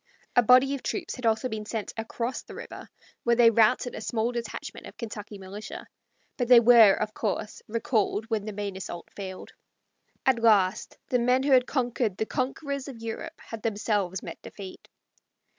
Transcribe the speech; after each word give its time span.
A 0.35 0.41
body 0.41 0.73
of 0.73 0.81
troops 0.81 1.13
had 1.13 1.27
also 1.27 1.47
been 1.47 1.67
sent 1.67 1.93
across 1.95 2.41
the 2.41 2.55
river, 2.55 2.89
where 3.23 3.35
they 3.35 3.51
routed 3.51 3.93
a 3.93 4.01
small 4.01 4.31
detachment 4.31 4.87
of 4.87 4.97
Kentucky 4.97 5.37
militia; 5.37 5.85
but 6.37 6.47
they 6.47 6.59
were, 6.59 6.93
of 6.95 7.13
course, 7.13 7.61
recalled 7.67 8.25
when 8.25 8.45
the 8.45 8.51
main 8.51 8.75
assault 8.75 9.09
failed. 9.15 9.53
At 10.25 10.41
last 10.41 10.97
the 11.09 11.19
men 11.19 11.43
who 11.43 11.51
had 11.51 11.67
conquered 11.67 12.17
the 12.17 12.25
conquerors 12.25 12.87
of 12.87 12.97
Europe 12.99 13.39
had 13.41 13.61
themselves 13.61 14.23
met 14.23 14.41
defeat. 14.41 14.87